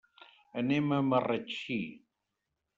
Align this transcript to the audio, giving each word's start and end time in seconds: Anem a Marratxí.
Anem 0.61 0.89
a 0.97 0.99
Marratxí. 1.11 1.79